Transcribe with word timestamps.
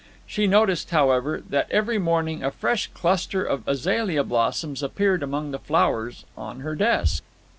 She 0.25 0.47
noticed, 0.47 0.89
however, 0.89 1.43
that 1.49 1.69
every 1.69 1.99
morning 1.99 2.43
a 2.43 2.49
fresh 2.49 2.87
cluster 2.87 3.43
of 3.45 3.61
azalea 3.67 4.23
blossoms 4.23 4.81
appeared 4.81 5.21
among 5.21 5.51
the 5.51 5.59
flowers 5.59 6.25
on 6.35 6.61
her 6.61 6.73
desk. 6.73 7.23